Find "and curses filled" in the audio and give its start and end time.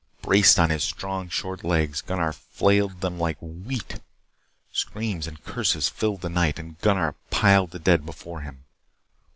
5.27-6.21